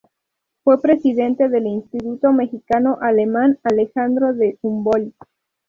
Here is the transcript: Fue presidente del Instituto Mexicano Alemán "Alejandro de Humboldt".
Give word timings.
Fue 0.63 0.81
presidente 0.81 1.47
del 1.47 1.67
Instituto 1.67 2.33
Mexicano 2.33 2.97
Alemán 3.01 3.59
"Alejandro 3.63 4.33
de 4.33 4.57
Humboldt". 4.63 5.13